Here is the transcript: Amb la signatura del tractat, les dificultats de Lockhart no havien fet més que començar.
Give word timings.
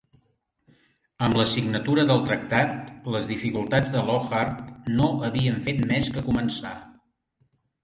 Amb 1.27 1.35
la 1.39 1.43
signatura 1.51 2.05
del 2.11 2.23
tractat, 2.29 2.73
les 3.17 3.29
dificultats 3.33 3.93
de 3.97 4.03
Lockhart 4.09 4.65
no 4.97 5.13
havien 5.31 5.63
fet 5.69 5.85
més 5.95 6.13
que 6.19 6.27
començar. 6.33 6.75